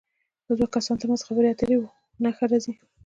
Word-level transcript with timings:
د 0.47 0.49
دوو 0.57 0.67
کسو 0.73 0.99
تر 1.01 1.05
منځ 1.09 1.21
خبرې 1.27 1.47
اترې 1.51 1.75
وي 1.79 1.89
نښه 2.23 2.45
راځي. 2.51 2.73